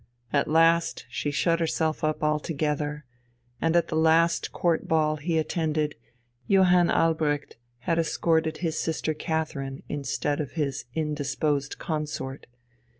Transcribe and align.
At 0.33 0.47
last 0.47 1.05
she 1.11 1.29
shut 1.29 1.59
herself 1.59 2.03
up 2.03 2.23
altogether, 2.23 3.05
and, 3.61 3.75
at 3.75 3.89
the 3.89 3.95
last 3.95 4.51
Court 4.51 4.87
Ball 4.87 5.17
he 5.17 5.37
attended, 5.37 5.93
Johann 6.47 6.89
Albrecht 6.89 7.57
had 7.81 7.99
escorted 7.99 8.57
his 8.65 8.79
sister 8.79 9.13
Catherine 9.13 9.83
instead 9.89 10.39
of 10.41 10.53
his 10.53 10.85
"indisposed 10.95 11.77
Consort." 11.77 12.47